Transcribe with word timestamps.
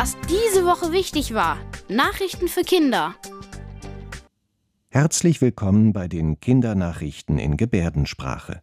Was 0.00 0.16
diese 0.30 0.64
Woche 0.64 0.92
wichtig 0.92 1.34
war. 1.34 1.58
Nachrichten 1.88 2.46
für 2.46 2.62
Kinder. 2.62 3.16
Herzlich 4.90 5.40
willkommen 5.40 5.92
bei 5.92 6.06
den 6.06 6.38
Kindernachrichten 6.38 7.36
in 7.36 7.56
Gebärdensprache. 7.56 8.62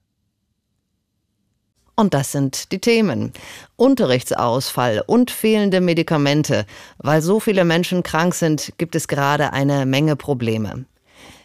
Und 1.97 2.13
das 2.13 2.31
sind 2.31 2.71
die 2.71 2.79
Themen. 2.79 3.33
Unterrichtsausfall 3.75 5.03
und 5.05 5.29
fehlende 5.29 5.81
Medikamente. 5.81 6.65
Weil 6.99 7.21
so 7.21 7.41
viele 7.41 7.65
Menschen 7.65 8.01
krank 8.01 8.33
sind, 8.33 8.71
gibt 8.77 8.95
es 8.95 9.09
gerade 9.09 9.51
eine 9.51 9.85
Menge 9.85 10.15
Probleme. 10.15 10.85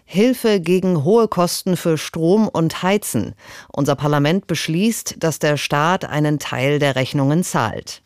Hilfe 0.05 0.61
gegen 0.61 1.03
hohe 1.03 1.27
Kosten 1.27 1.77
für 1.77 1.99
Strom 1.99 2.47
und 2.47 2.85
Heizen. 2.85 3.35
Unser 3.73 3.97
Parlament 3.97 4.47
beschließt, 4.47 5.17
dass 5.19 5.41
der 5.41 5.57
Staat 5.57 6.05
einen 6.05 6.39
Teil 6.39 6.79
der 6.79 6.95
Rechnungen 6.95 7.43
zahlt. 7.43 8.05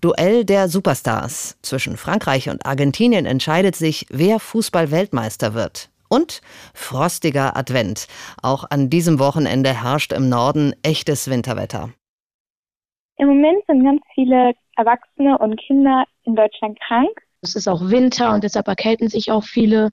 Duell 0.00 0.46
der 0.46 0.68
Superstars. 0.68 1.58
Zwischen 1.60 1.98
Frankreich 1.98 2.48
und 2.48 2.64
Argentinien 2.64 3.26
entscheidet 3.26 3.76
sich, 3.76 4.06
wer 4.08 4.40
Fußball-Weltmeister 4.40 5.52
wird. 5.52 5.90
Und 6.08 6.40
frostiger 6.72 7.54
Advent. 7.54 8.06
Auch 8.42 8.64
an 8.70 8.88
diesem 8.88 9.18
Wochenende 9.18 9.82
herrscht 9.82 10.12
im 10.12 10.30
Norden 10.30 10.74
echtes 10.82 11.28
Winterwetter. 11.28 11.90
Im 13.18 13.28
Moment 13.28 13.62
sind 13.66 13.84
ganz 13.84 14.00
viele 14.14 14.52
Erwachsene 14.76 15.36
und 15.36 15.60
Kinder 15.60 16.04
in 16.24 16.34
Deutschland 16.34 16.80
krank. 16.80 17.10
Es 17.42 17.54
ist 17.54 17.68
auch 17.68 17.90
Winter 17.90 18.32
und 18.32 18.42
deshalb 18.42 18.68
erkälten 18.68 19.08
sich 19.08 19.30
auch 19.30 19.44
viele. 19.44 19.90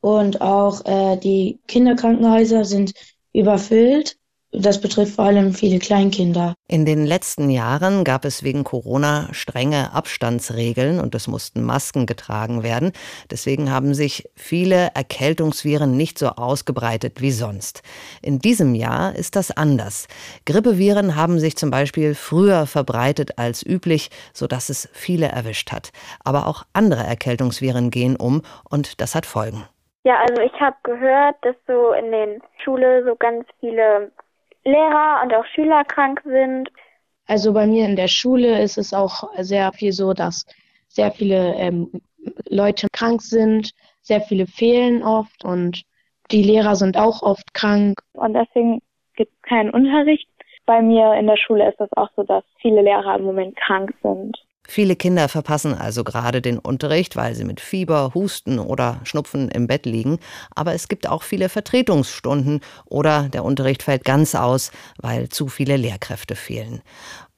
Und 0.00 0.42
auch 0.42 0.84
äh, 0.84 1.16
die 1.16 1.58
Kinderkrankenhäuser 1.66 2.66
sind 2.66 2.92
überfüllt. 3.32 4.16
Das 4.52 4.80
betrifft 4.80 5.16
vor 5.16 5.26
allem 5.26 5.52
viele 5.52 5.78
Kleinkinder. 5.78 6.54
In 6.68 6.86
den 6.86 7.04
letzten 7.04 7.50
Jahren 7.50 8.04
gab 8.04 8.24
es 8.24 8.42
wegen 8.42 8.64
Corona 8.64 9.28
strenge 9.32 9.92
Abstandsregeln 9.92 11.00
und 11.00 11.14
es 11.14 11.28
mussten 11.28 11.62
Masken 11.62 12.06
getragen 12.06 12.62
werden. 12.62 12.92
Deswegen 13.30 13.70
haben 13.70 13.92
sich 13.92 14.30
viele 14.34 14.90
Erkältungsviren 14.94 15.96
nicht 15.96 16.18
so 16.18 16.28
ausgebreitet 16.28 17.20
wie 17.20 17.32
sonst. 17.32 17.82
In 18.22 18.38
diesem 18.38 18.74
Jahr 18.74 19.14
ist 19.14 19.36
das 19.36 19.50
anders. 19.50 20.06
Grippeviren 20.46 21.16
haben 21.16 21.38
sich 21.38 21.56
zum 21.56 21.70
Beispiel 21.70 22.14
früher 22.14 22.66
verbreitet 22.66 23.38
als 23.38 23.64
üblich, 23.66 24.10
sodass 24.32 24.68
es 24.68 24.88
viele 24.92 25.26
erwischt 25.26 25.72
hat. 25.72 25.90
Aber 26.24 26.46
auch 26.46 26.64
andere 26.72 27.02
Erkältungsviren 27.02 27.90
gehen 27.90 28.16
um 28.16 28.42
und 28.70 29.00
das 29.00 29.14
hat 29.14 29.26
Folgen. 29.26 29.64
Ja, 30.04 30.20
also 30.20 30.40
ich 30.40 30.52
habe 30.60 30.76
gehört, 30.84 31.34
dass 31.42 31.56
so 31.66 31.92
in 31.92 32.12
den 32.12 32.40
Schule 32.62 33.04
so 33.04 33.16
ganz 33.16 33.44
viele 33.58 34.12
Lehrer 34.66 35.22
und 35.22 35.32
auch 35.32 35.46
Schüler 35.54 35.84
krank 35.84 36.20
sind. 36.24 36.70
Also 37.26 37.52
bei 37.52 37.66
mir 37.66 37.84
in 37.86 37.96
der 37.96 38.08
Schule 38.08 38.60
ist 38.62 38.78
es 38.78 38.92
auch 38.92 39.30
sehr 39.38 39.72
viel 39.72 39.92
so, 39.92 40.12
dass 40.12 40.44
sehr 40.88 41.10
viele 41.10 41.54
ähm, 41.54 41.90
Leute 42.48 42.88
krank 42.92 43.22
sind, 43.22 43.70
sehr 44.02 44.20
viele 44.20 44.46
fehlen 44.46 45.02
oft 45.02 45.44
und 45.44 45.82
die 46.30 46.42
Lehrer 46.42 46.74
sind 46.74 46.96
auch 46.96 47.22
oft 47.22 47.54
krank. 47.54 47.98
Und 48.14 48.34
deswegen 48.34 48.82
gibt 49.14 49.32
es 49.32 49.42
keinen 49.42 49.70
Unterricht. 49.70 50.28
Bei 50.66 50.82
mir 50.82 51.14
in 51.14 51.26
der 51.26 51.36
Schule 51.36 51.68
ist 51.68 51.80
es 51.80 51.92
auch 51.96 52.10
so, 52.16 52.24
dass 52.24 52.44
viele 52.60 52.82
Lehrer 52.82 53.16
im 53.16 53.24
Moment 53.24 53.56
krank 53.56 53.94
sind. 54.02 54.36
Viele 54.68 54.96
Kinder 54.96 55.28
verpassen 55.28 55.74
also 55.74 56.04
gerade 56.04 56.42
den 56.42 56.58
Unterricht, 56.58 57.16
weil 57.16 57.34
sie 57.34 57.44
mit 57.44 57.60
Fieber, 57.60 58.12
Husten 58.14 58.58
oder 58.58 59.00
Schnupfen 59.04 59.48
im 59.48 59.66
Bett 59.66 59.86
liegen. 59.86 60.18
Aber 60.54 60.74
es 60.74 60.88
gibt 60.88 61.08
auch 61.08 61.22
viele 61.22 61.48
Vertretungsstunden 61.48 62.60
oder 62.84 63.28
der 63.28 63.44
Unterricht 63.44 63.82
fällt 63.82 64.04
ganz 64.04 64.34
aus, 64.34 64.70
weil 65.00 65.28
zu 65.28 65.48
viele 65.48 65.76
Lehrkräfte 65.76 66.36
fehlen. 66.36 66.82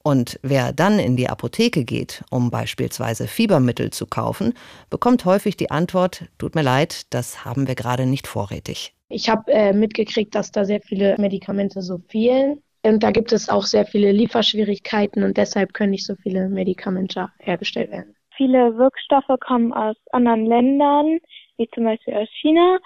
Und 0.03 0.39
wer 0.43 0.73
dann 0.73 0.98
in 0.98 1.17
die 1.17 1.29
Apotheke 1.29 1.85
geht, 1.85 2.25
um 2.31 2.51
beispielsweise 2.51 3.27
Fiebermittel 3.27 3.91
zu 3.91 4.07
kaufen, 4.07 4.55
bekommt 4.89 5.25
häufig 5.25 5.57
die 5.57 5.70
Antwort, 5.70 6.25
tut 6.39 6.55
mir 6.55 6.63
leid, 6.63 7.03
das 7.11 7.45
haben 7.45 7.69
wir 7.69 7.75
gerade 7.75 8.07
nicht 8.07 8.27
vorrätig. 8.27 8.95
Ich 9.11 9.29
habe 9.29 9.52
äh, 9.52 9.73
mitgekriegt, 9.73 10.35
dass 10.35 10.51
da 10.51 10.64
sehr 10.64 10.81
viele 10.81 11.17
Medikamente 11.19 11.83
so 11.83 11.98
fehlen. 12.08 12.63
Und 12.89 13.03
da 13.03 13.11
gibt 13.11 13.33
es 13.33 13.49
auch 13.51 13.65
sehr 13.65 13.85
viele 13.85 14.13
Lieferschwierigkeiten 14.13 15.23
und 15.23 15.37
deshalb 15.37 15.75
können 15.75 15.91
nicht 15.91 16.07
so 16.07 16.15
viele 16.17 16.49
Medikamente 16.49 17.29
hergestellt 17.39 17.91
werden. 17.91 18.17
Viele 18.35 18.77
Wirkstoffe 18.79 19.39
kommen 19.41 19.73
aus 19.75 19.97
anderen 20.13 20.47
Ländern, 20.47 21.19
wie 21.59 21.69
zum 21.75 21.85
Beispiel 21.85 22.15
aus 22.15 22.29
China. 22.41 22.79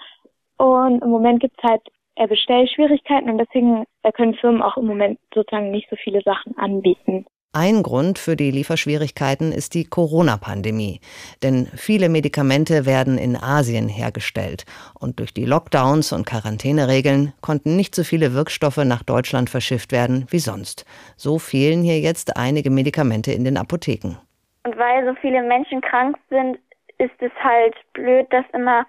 Und 0.57 1.01
im 1.01 1.09
Moment 1.09 1.39
gibt 1.39 1.57
es 1.57 1.69
halt 1.69 1.81
Bestellschwierigkeiten 2.29 3.29
und 3.29 3.37
deswegen 3.37 3.85
können 4.13 4.35
Firmen 4.35 4.61
auch 4.61 4.77
im 4.77 4.87
Moment 4.87 5.19
sozusagen 5.33 5.71
nicht 5.71 5.89
so 5.89 5.95
viele 5.95 6.21
Sachen 6.21 6.57
anbieten. 6.57 7.25
Ein 7.55 7.83
Grund 7.83 8.17
für 8.17 8.35
die 8.35 8.49
Lieferschwierigkeiten 8.49 9.51
ist 9.51 9.75
die 9.75 9.85
Corona-Pandemie. 9.85 10.99
Denn 11.43 11.67
viele 11.75 12.09
Medikamente 12.09 12.87
werden 12.87 13.19
in 13.19 13.37
Asien 13.37 13.87
hergestellt. 13.87 14.65
Und 14.99 15.19
durch 15.19 15.35
die 15.35 15.45
Lockdowns 15.45 16.13
und 16.13 16.25
Quarantäneregeln 16.25 17.31
konnten 17.41 17.75
nicht 17.75 17.93
so 17.93 18.03
viele 18.03 18.33
Wirkstoffe 18.33 18.77
nach 18.77 19.03
Deutschland 19.03 19.51
verschifft 19.51 19.91
werden 19.91 20.25
wie 20.31 20.39
sonst. 20.39 20.83
So 21.15 21.37
fehlen 21.37 21.83
hier 21.83 21.99
jetzt 21.99 22.37
einige 22.37 22.71
Medikamente 22.71 23.31
in 23.31 23.43
den 23.43 23.57
Apotheken. 23.57 24.17
Und 24.63 24.75
weil 24.75 25.05
so 25.05 25.13
viele 25.21 25.43
Menschen 25.43 25.81
krank 25.81 26.17
sind, 26.31 26.57
ist 26.97 27.21
es 27.21 27.31
halt 27.43 27.75
blöd, 27.93 28.25
dass 28.31 28.45
immer 28.53 28.87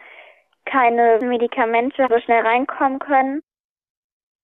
keine 0.65 1.19
Medikamente 1.21 2.07
so 2.09 2.19
schnell 2.21 2.41
reinkommen 2.41 2.99
können. 2.99 3.43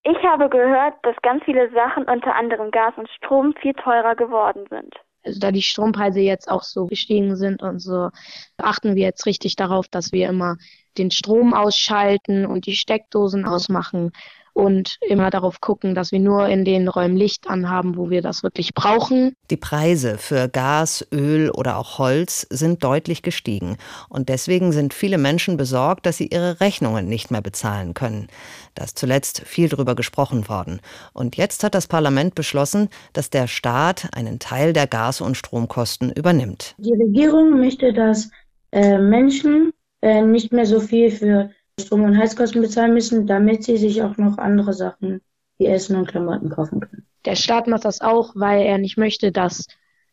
Ich 0.03 0.16
habe 0.25 0.49
gehört, 0.49 0.94
dass 1.03 1.16
ganz 1.22 1.44
viele 1.44 1.71
Sachen, 1.72 2.05
unter 2.05 2.34
anderem 2.34 2.71
Gas 2.71 2.94
und 2.97 3.09
Strom, 3.11 3.55
viel 3.61 3.75
teurer 3.75 4.15
geworden 4.15 4.65
sind. 4.71 4.94
Also 5.22 5.38
da 5.38 5.53
die 5.53 5.62
Strompreise 5.62 6.21
jetzt 6.21 6.50
auch 6.50 6.62
so 6.62 6.87
gestiegen 6.87 7.37
sind 7.37 7.62
und 7.62 7.81
so, 7.81 8.09
achten 8.56 8.97
wir 8.97 9.03
jetzt 9.03 9.27
richtig 9.27 9.56
darauf, 9.56 9.87
dass 9.89 10.12
wir 10.12 10.28
immer 10.28 10.56
den 10.97 11.10
Strom 11.10 11.53
ausschalten 11.53 12.47
und 12.47 12.66
die 12.66 12.75
Steckdosen 12.75 13.44
ausmachen 13.44 14.12
und 14.60 14.98
immer 15.09 15.31
darauf 15.31 15.60
gucken, 15.60 15.94
dass 15.94 16.12
wir 16.12 16.21
nur 16.21 16.47
in 16.48 16.65
den 16.65 16.88
Räumen 16.88 17.16
Licht 17.16 17.48
anhaben, 17.48 17.97
wo 17.97 18.10
wir 18.10 18.22
das 18.22 18.43
wirklich 18.43 18.75
brauchen. 18.75 19.34
Die 19.50 19.56
Preise 19.56 20.19
für 20.19 20.48
Gas, 20.48 21.06
Öl 21.12 21.50
oder 21.50 21.78
auch 21.78 21.98
Holz 21.98 22.47
sind 22.50 22.84
deutlich 22.84 23.22
gestiegen 23.22 23.78
und 24.09 24.28
deswegen 24.28 24.72
sind 24.72 24.94
viele 24.94 25.19
Menschen 25.19 25.56
besorgt, 25.56 26.06
dass 26.06 26.19
sie 26.19 26.28
ihre 26.28 26.60
Rechnungen 26.60 27.09
nicht 27.09 27.31
mehr 27.31 27.41
bezahlen 27.41 27.94
können. 27.94 28.28
Da 28.75 28.84
ist 28.84 28.98
zuletzt 28.98 29.43
viel 29.47 29.69
darüber 29.69 29.94
gesprochen 29.94 30.48
worden. 30.48 30.81
Und 31.12 31.37
jetzt 31.37 31.65
hat 31.65 31.75
das 31.75 31.87
Parlament 31.87 32.34
beschlossen, 32.34 32.88
dass 33.12 33.31
der 33.31 33.47
Staat 33.48 34.09
einen 34.15 34.38
Teil 34.38 34.72
der 34.72 34.87
Gas- 34.87 35.21
und 35.21 35.37
Stromkosten 35.37 36.12
übernimmt. 36.12 36.75
Die 36.78 36.92
Regierung 36.92 37.59
möchte, 37.59 37.92
dass 37.92 38.31
äh, 38.72 38.98
Menschen 38.98 39.72
äh, 40.03 40.22
nicht 40.22 40.53
mehr 40.53 40.66
so 40.66 40.81
viel 40.81 41.10
für 41.10 41.50
Strom- 41.79 42.05
und 42.05 42.19
Heizkosten 42.19 42.63
bezahlen 42.63 42.95
müssen, 42.95 43.27
damit 43.27 43.65
sie 43.65 43.77
sich 43.77 44.03
auch 44.03 44.17
noch 44.17 44.39
andere 44.39 44.73
Sachen 44.73 45.21
wie 45.59 45.67
Essen 45.67 45.97
und 45.97 46.09
Klamotten 46.09 46.51
kaufen 46.51 46.81
können. 46.81 47.07
Der 47.25 47.37
Staat 47.37 47.67
macht 47.67 47.85
das 47.85 48.01
auch, 48.01 48.33
weil 48.35 48.63
er 48.63 48.79
nicht 48.79 48.97
möchte, 48.97 49.31
dass 49.31 49.67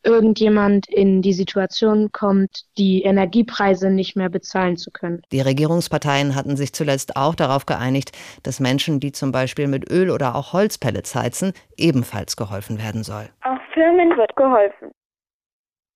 irgendjemand 0.04 0.88
in 0.90 1.22
die 1.22 1.34
Situation 1.34 2.12
kommt, 2.12 2.66
die 2.78 3.02
Energiepreise 3.02 3.90
nicht 3.90 4.16
mehr 4.16 4.30
bezahlen 4.30 4.78
zu 4.78 4.92
können. 4.92 5.22
Die 5.32 5.42
Regierungsparteien 5.42 6.36
hatten 6.36 6.56
sich 6.56 6.74
zuletzt 6.74 7.16
auch 7.16 7.36
darauf 7.36 7.66
geeinigt, 7.66 8.12
dass 8.44 8.60
Menschen, 8.60 9.00
die 9.00 9.12
zum 9.12 9.32
Beispiel 9.32 9.68
mit 9.68 9.90
Öl 9.92 10.10
oder 10.10 10.36
auch 10.36 10.54
Holzpellets 10.54 11.16
heizen, 11.16 11.54
ebenfalls 11.78 12.38
geholfen 12.38 12.78
werden 12.78 13.04
soll. 13.04 13.30
Auch 13.44 13.60
Firmen 13.74 14.16
wird 14.18 14.36
geholfen. 14.36 14.92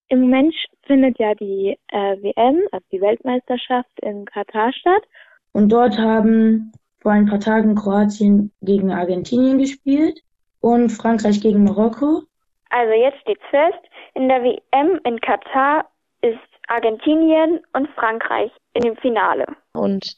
Im 0.10 0.22
Moment 0.22 0.54
findet 0.86 1.18
ja 1.20 1.34
die 1.36 1.78
äh, 1.88 2.18
WM, 2.22 2.60
also 2.74 2.86
die 2.92 3.00
Weltmeisterschaft 3.00 3.98
in 4.02 4.26
Katar 4.26 4.74
statt. 4.74 5.04
Und 5.53 5.69
dort 5.69 5.97
haben 5.97 6.72
vor 7.01 7.12
ein 7.12 7.25
paar 7.25 7.39
Tagen 7.39 7.75
Kroatien 7.75 8.51
gegen 8.62 8.91
Argentinien 8.91 9.57
gespielt 9.57 10.19
und 10.59 10.89
Frankreich 10.89 11.41
gegen 11.41 11.63
Marokko. 11.63 12.23
Also 12.69 12.94
jetzt 12.94 13.19
steht's 13.21 13.44
fest, 13.50 13.83
in 14.13 14.30
der 14.30 14.42
WM 14.44 15.00
in 15.03 15.19
Katar 15.19 15.86
ist 16.21 16.38
Argentinien 16.68 17.59
und 17.74 17.89
Frankreich 17.95 18.51
in 18.74 18.83
dem 18.83 18.95
Finale. 18.98 19.45
Und 19.74 20.15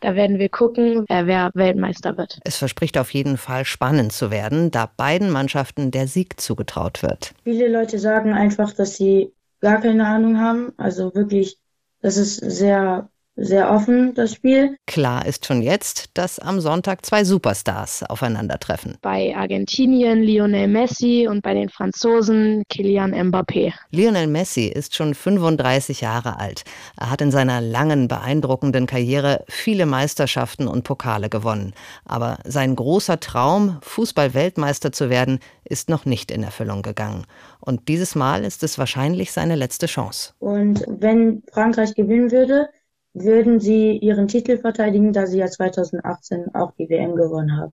da 0.00 0.14
werden 0.14 0.38
wir 0.38 0.50
gucken, 0.50 1.06
wer 1.08 1.50
Weltmeister 1.54 2.18
wird. 2.18 2.38
Es 2.44 2.58
verspricht 2.58 2.98
auf 2.98 3.14
jeden 3.14 3.38
Fall 3.38 3.64
spannend 3.64 4.12
zu 4.12 4.30
werden, 4.30 4.70
da 4.70 4.90
beiden 4.94 5.30
Mannschaften 5.30 5.90
der 5.90 6.08
Sieg 6.08 6.38
zugetraut 6.38 7.02
wird. 7.02 7.32
Viele 7.44 7.68
Leute 7.68 7.98
sagen 7.98 8.34
einfach, 8.34 8.74
dass 8.74 8.96
sie 8.96 9.32
gar 9.60 9.80
keine 9.80 10.06
Ahnung 10.06 10.38
haben. 10.38 10.72
Also 10.76 11.14
wirklich, 11.14 11.58
das 12.02 12.18
ist 12.18 12.36
sehr 12.36 13.08
sehr 13.36 13.70
offen, 13.70 14.14
das 14.14 14.34
Spiel. 14.34 14.76
Klar 14.86 15.26
ist 15.26 15.46
schon 15.46 15.62
jetzt, 15.62 16.10
dass 16.14 16.38
am 16.38 16.60
Sonntag 16.60 17.04
zwei 17.04 17.24
Superstars 17.24 18.04
aufeinandertreffen. 18.04 18.96
Bei 19.02 19.34
Argentinien 19.36 20.22
Lionel 20.22 20.68
Messi 20.68 21.26
und 21.28 21.42
bei 21.42 21.54
den 21.54 21.68
Franzosen 21.68 22.62
Kylian 22.68 23.12
Mbappé. 23.12 23.72
Lionel 23.90 24.28
Messi 24.28 24.66
ist 24.66 24.94
schon 24.94 25.14
35 25.14 26.00
Jahre 26.00 26.38
alt. 26.38 26.64
Er 26.98 27.10
hat 27.10 27.20
in 27.20 27.30
seiner 27.30 27.60
langen, 27.60 28.08
beeindruckenden 28.08 28.86
Karriere 28.86 29.44
viele 29.48 29.86
Meisterschaften 29.86 30.68
und 30.68 30.84
Pokale 30.84 31.28
gewonnen. 31.28 31.74
Aber 32.04 32.38
sein 32.44 32.76
großer 32.76 33.18
Traum, 33.20 33.78
Fußball-Weltmeister 33.82 34.92
zu 34.92 35.10
werden, 35.10 35.40
ist 35.64 35.88
noch 35.88 36.04
nicht 36.04 36.30
in 36.30 36.42
Erfüllung 36.42 36.82
gegangen. 36.82 37.24
Und 37.60 37.88
dieses 37.88 38.14
Mal 38.14 38.44
ist 38.44 38.62
es 38.62 38.78
wahrscheinlich 38.78 39.32
seine 39.32 39.56
letzte 39.56 39.86
Chance. 39.86 40.34
Und 40.38 40.84
wenn 40.86 41.42
Frankreich 41.50 41.94
gewinnen 41.94 42.30
würde, 42.30 42.68
würden 43.14 43.60
sie 43.60 43.96
ihren 43.96 44.28
Titel 44.28 44.58
verteidigen, 44.58 45.12
da 45.12 45.26
sie 45.26 45.38
ja 45.38 45.46
2018 45.46 46.54
auch 46.54 46.72
die 46.72 46.88
WM 46.88 47.14
gewonnen 47.14 47.56
haben. 47.56 47.72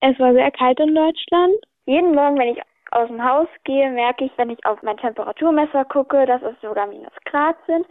Es 0.00 0.18
war 0.18 0.32
sehr 0.34 0.50
kalt 0.50 0.78
in 0.78 0.94
Deutschland. 0.94 1.56
Jeden 1.86 2.14
Morgen, 2.14 2.38
wenn 2.38 2.54
ich 2.54 2.62
aus 2.90 3.08
dem 3.08 3.22
Haus 3.22 3.48
gehe, 3.64 3.90
merke 3.90 4.26
ich, 4.26 4.32
wenn 4.36 4.50
ich 4.50 4.64
auf 4.66 4.82
mein 4.82 4.96
Temperaturmesser 4.98 5.84
gucke, 5.86 6.26
dass 6.26 6.42
es 6.42 6.54
sogar 6.60 6.86
minus 6.86 7.12
Grad 7.24 7.56
sind. 7.66 7.86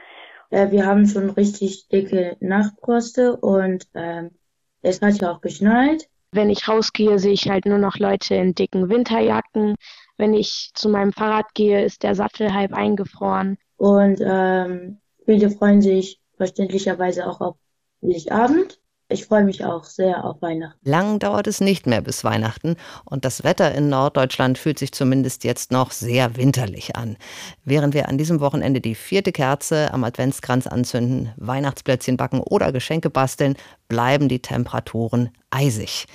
Äh, 0.52 0.72
wir 0.72 0.86
haben 0.86 1.06
schon 1.06 1.32
richtig 1.32 1.88
dicke 1.90 2.38
Nachtfroste 2.40 3.36
und 3.38 3.88
äh, 3.94 4.30
es 4.82 5.02
hat 5.02 5.20
ja 5.20 5.32
auch 5.32 5.42
geschneit. 5.42 6.08
Wenn 6.32 6.50
ich 6.50 6.68
rausgehe, 6.68 7.18
sehe 7.18 7.34
ich 7.34 7.50
halt 7.50 7.66
nur 7.66 7.78
noch 7.78 7.98
Leute 7.98 8.36
in 8.36 8.54
dicken 8.54 8.90
Winterjacken. 8.90 9.76
Wenn 10.18 10.34
ich 10.34 10.72
zu 10.74 10.90
meinem 10.90 11.14
Fahrrad 11.14 11.54
gehe, 11.54 11.84
ist 11.84 12.04
der 12.04 12.14
Sattel 12.14 12.54
halb 12.54 12.74
eingefroren. 12.74 13.58
Und 13.78 14.20
ähm, 14.22 15.00
Viele 15.26 15.50
freuen 15.50 15.82
sich 15.82 16.22
verständlicherweise 16.38 17.28
auch 17.28 17.42
auf 17.42 17.58
Heiligabend. 18.02 18.80
Ich 19.08 19.26
freue 19.26 19.44
mich 19.44 19.64
auch 19.64 19.84
sehr 19.84 20.26
auf 20.26 20.42
Weihnachten. 20.42 20.80
Lang 20.84 21.20
dauert 21.20 21.46
es 21.46 21.62
nicht 21.62 21.86
mehr 21.86 22.02
bis 22.02 22.24
Weihnachten 22.24 22.76
und 23.04 23.24
das 23.24 23.44
Wetter 23.44 23.76
in 23.76 23.88
Norddeutschland 23.88 24.58
fühlt 24.58 24.80
sich 24.80 24.94
zumindest 24.94 25.44
jetzt 25.44 25.72
noch 25.72 25.92
sehr 25.92 26.38
winterlich 26.38 26.96
an. 26.96 27.16
Während 27.64 27.94
wir 27.94 28.10
an 28.10 28.18
diesem 28.18 28.40
Wochenende 28.40 28.82
die 28.82 28.96
vierte 28.96 29.32
Kerze 29.32 29.94
am 29.94 30.04
Adventskranz 30.04 30.66
anzünden, 30.66 31.32
Weihnachtsplätzchen 31.38 32.18
backen 32.18 32.40
oder 32.40 32.72
Geschenke 32.72 33.12
basteln, 33.12 33.56
bleiben 33.88 34.28
die 34.28 34.42
Temperaturen 34.42 35.30
eisig. 35.52 36.08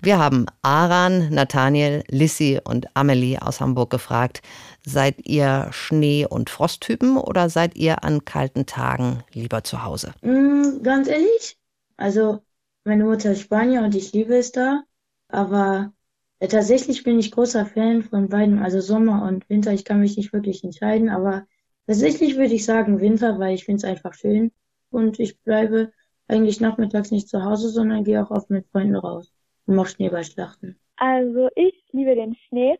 Wir 0.00 0.18
haben 0.18 0.46
Aran, 0.62 1.30
Nathaniel, 1.30 2.04
Lissy 2.08 2.60
und 2.62 2.86
Amelie 2.94 3.42
aus 3.42 3.60
Hamburg 3.60 3.90
gefragt, 3.90 4.40
seid 4.84 5.26
ihr 5.26 5.66
Schnee- 5.72 6.26
und 6.26 6.48
Frosttypen 6.48 7.16
oder 7.16 7.50
seid 7.50 7.76
ihr 7.76 8.04
an 8.04 8.24
kalten 8.24 8.66
Tagen 8.66 9.24
lieber 9.32 9.64
zu 9.64 9.82
Hause? 9.82 10.12
Mm, 10.22 10.82
ganz 10.84 11.08
ehrlich, 11.08 11.55
also 11.96 12.40
meine 12.84 13.04
Mutter 13.04 13.32
ist 13.32 13.40
Spanier 13.40 13.82
und 13.82 13.94
ich 13.94 14.12
liebe 14.12 14.36
es 14.36 14.52
da, 14.52 14.82
aber 15.28 15.92
äh, 16.38 16.48
tatsächlich 16.48 17.02
bin 17.02 17.18
ich 17.18 17.32
großer 17.32 17.66
Fan 17.66 18.02
von 18.02 18.28
beiden, 18.28 18.58
also 18.58 18.80
Sommer 18.80 19.26
und 19.26 19.48
Winter. 19.48 19.72
Ich 19.72 19.84
kann 19.84 20.00
mich 20.00 20.16
nicht 20.16 20.32
wirklich 20.32 20.62
entscheiden, 20.64 21.08
aber 21.08 21.46
tatsächlich 21.86 22.36
würde 22.36 22.54
ich 22.54 22.64
sagen 22.64 23.00
Winter, 23.00 23.38
weil 23.38 23.54
ich 23.54 23.64
finde 23.64 23.78
es 23.78 23.84
einfach 23.84 24.14
schön 24.14 24.52
und 24.90 25.18
ich 25.18 25.40
bleibe 25.42 25.92
eigentlich 26.28 26.60
nachmittags 26.60 27.10
nicht 27.10 27.28
zu 27.28 27.44
Hause, 27.44 27.68
sondern 27.68 28.04
gehe 28.04 28.22
auch 28.22 28.30
oft 28.30 28.50
mit 28.50 28.66
Freunden 28.68 28.96
raus 28.96 29.32
und 29.66 29.76
mache 29.76 29.88
Schneeballschlachten. 29.88 30.78
Also 30.96 31.48
ich 31.54 31.74
liebe 31.92 32.14
den 32.14 32.36
Schnee. 32.48 32.78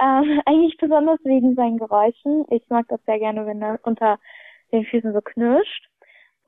Ähm, 0.00 0.40
eigentlich 0.46 0.76
besonders 0.78 1.18
wegen 1.24 1.54
seinen 1.54 1.78
Geräuschen. 1.78 2.44
Ich 2.50 2.68
mag 2.68 2.86
das 2.88 3.00
sehr 3.06 3.18
gerne, 3.18 3.46
wenn 3.46 3.62
er 3.62 3.78
unter 3.82 4.18
den 4.72 4.84
Füßen 4.84 5.12
so 5.12 5.20
knirscht. 5.20 5.88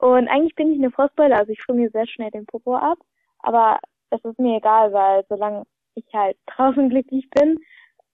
Und 0.01 0.29
eigentlich 0.29 0.55
bin 0.55 0.73
ich 0.73 0.79
eine 0.79 0.91
Frostbeule, 0.91 1.37
also 1.37 1.53
ich 1.53 1.63
friere 1.63 1.77
mir 1.77 1.91
sehr 1.91 2.07
schnell 2.07 2.31
den 2.31 2.47
Popo 2.47 2.75
ab. 2.75 2.99
Aber 3.41 3.79
es 4.09 4.25
ist 4.25 4.39
mir 4.39 4.57
egal, 4.57 4.93
weil 4.93 5.25
solange 5.29 5.65
ich 5.95 6.07
halt 6.13 6.37
draußen 6.47 6.89
glücklich 6.89 7.29
bin, 7.31 7.59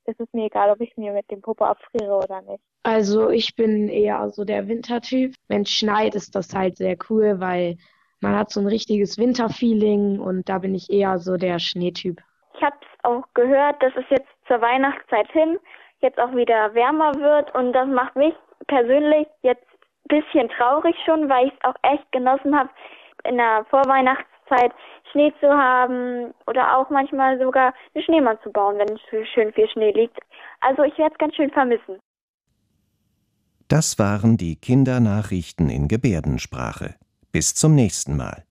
ist 0.04 0.20
es 0.20 0.32
mir 0.32 0.46
egal, 0.46 0.70
ob 0.70 0.80
ich 0.80 0.96
mir 0.96 1.12
mit 1.12 1.30
dem 1.30 1.42
Popo 1.42 1.64
abfriere 1.64 2.16
oder 2.16 2.42
nicht. 2.42 2.62
Also 2.82 3.30
ich 3.30 3.56
bin 3.56 3.88
eher 3.88 4.30
so 4.30 4.44
der 4.44 4.68
Wintertyp. 4.68 5.34
Wenn 5.48 5.62
es 5.62 5.70
schneit, 5.70 6.14
ist 6.14 6.34
das 6.34 6.54
halt 6.54 6.76
sehr 6.76 6.96
cool, 7.10 7.40
weil 7.40 7.76
man 8.20 8.36
hat 8.36 8.50
so 8.50 8.60
ein 8.60 8.66
richtiges 8.66 9.18
Winterfeeling 9.18 10.20
und 10.20 10.48
da 10.48 10.58
bin 10.58 10.74
ich 10.74 10.90
eher 10.90 11.18
so 11.18 11.36
der 11.36 11.58
Schneetyp. 11.58 12.20
Ich 12.54 12.62
habe 12.62 12.76
auch 13.02 13.24
gehört, 13.34 13.82
dass 13.82 13.92
es 13.96 14.04
jetzt 14.10 14.28
zur 14.46 14.60
Weihnachtszeit 14.60 15.30
hin 15.32 15.58
jetzt 16.00 16.18
auch 16.18 16.34
wieder 16.34 16.74
wärmer 16.74 17.14
wird 17.14 17.54
und 17.54 17.72
das 17.72 17.88
macht 17.88 18.16
mich 18.16 18.34
persönlich 18.66 19.26
jetzt 19.42 19.65
bisschen 20.08 20.49
traurig 20.50 20.97
schon, 21.05 21.29
weil 21.29 21.49
ich 21.49 21.53
es 21.53 21.64
auch 21.64 21.76
echt 21.82 22.11
genossen 22.12 22.56
habe, 22.56 22.70
in 23.25 23.37
der 23.37 23.64
Vorweihnachtszeit 23.70 24.73
Schnee 25.12 25.32
zu 25.41 25.49
haben 25.49 26.35
oder 26.47 26.76
auch 26.76 26.91
manchmal 26.91 27.38
sogar 27.38 27.73
einen 27.94 28.05
Schneemann 28.05 28.38
zu 28.43 28.50
bauen, 28.50 28.79
wenn 28.79 28.99
schön 29.26 29.53
viel 29.53 29.69
Schnee 29.69 29.93
liegt. 29.93 30.19
Also 30.61 30.82
ich 30.82 30.97
werde 30.99 31.12
es 31.12 31.19
ganz 31.19 31.35
schön 31.35 31.50
vermissen. 31.50 31.99
Das 33.69 33.99
waren 33.99 34.37
die 34.37 34.56
Kindernachrichten 34.56 35.70
in 35.70 35.88
Gebärdensprache. 35.88 36.94
Bis 37.32 37.55
zum 37.55 37.75
nächsten 37.75 38.17
Mal. 38.17 38.44